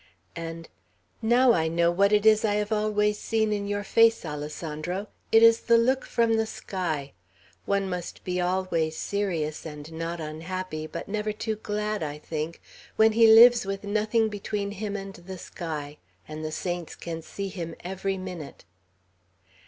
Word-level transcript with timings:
And, 0.35 0.67
"Now 1.21 1.53
I 1.53 1.67
know 1.67 1.91
what 1.91 2.11
it 2.11 2.25
is 2.25 2.43
I 2.43 2.55
have 2.55 2.71
always 2.71 3.19
seen 3.19 3.53
in 3.53 3.67
your 3.67 3.83
face, 3.83 4.25
Alessandro. 4.25 5.05
It 5.31 5.43
is 5.43 5.59
the 5.59 5.77
look 5.77 6.05
from 6.07 6.37
the 6.37 6.47
sky. 6.47 7.13
One 7.65 7.87
must 7.87 8.23
be 8.23 8.41
always 8.41 8.97
serious 8.97 9.63
and 9.63 9.93
not 9.93 10.19
unhappy, 10.19 10.87
but 10.87 11.07
never 11.07 11.31
too 11.31 11.57
glad, 11.57 12.01
I 12.01 12.17
think, 12.17 12.59
when 12.95 13.11
he 13.11 13.27
lives 13.27 13.63
with 13.63 13.83
nothing 13.83 14.27
between 14.27 14.71
him 14.71 14.95
and 14.95 15.13
the 15.13 15.37
sky, 15.37 15.99
and 16.27 16.43
the 16.43 16.51
saints 16.51 16.95
can 16.95 17.21
see 17.21 17.49
him 17.49 17.75
every 17.81 18.17
minute." 18.17 18.65